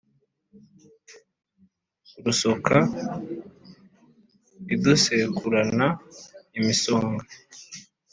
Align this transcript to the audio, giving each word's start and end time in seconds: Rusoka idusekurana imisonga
Rusoka 2.23 2.77
idusekurana 4.73 5.87
imisonga 6.59 7.23